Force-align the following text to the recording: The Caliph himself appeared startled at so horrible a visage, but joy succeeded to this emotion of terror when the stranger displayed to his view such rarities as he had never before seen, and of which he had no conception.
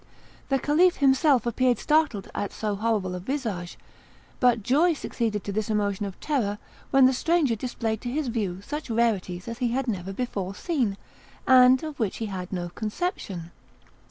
The 0.49 0.57
Caliph 0.57 0.95
himself 0.95 1.45
appeared 1.45 1.77
startled 1.77 2.27
at 2.33 2.51
so 2.51 2.73
horrible 2.73 3.13
a 3.13 3.19
visage, 3.19 3.77
but 4.39 4.63
joy 4.63 4.93
succeeded 4.93 5.43
to 5.43 5.51
this 5.51 5.69
emotion 5.69 6.07
of 6.07 6.19
terror 6.19 6.57
when 6.89 7.05
the 7.05 7.13
stranger 7.13 7.55
displayed 7.55 8.01
to 8.01 8.09
his 8.09 8.27
view 8.27 8.63
such 8.63 8.89
rarities 8.89 9.47
as 9.47 9.59
he 9.59 9.67
had 9.73 9.87
never 9.87 10.11
before 10.11 10.55
seen, 10.55 10.97
and 11.45 11.83
of 11.83 11.99
which 11.99 12.17
he 12.17 12.25
had 12.25 12.51
no 12.51 12.69
conception. 12.69 13.51